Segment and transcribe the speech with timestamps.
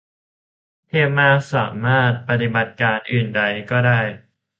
[0.87, 3.99] เทพมาก สามารถ "ปฏิบัติการอื่นใด" ก็ได้